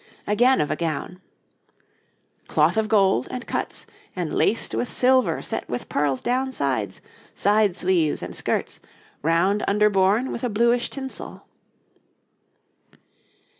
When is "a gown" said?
0.71-1.21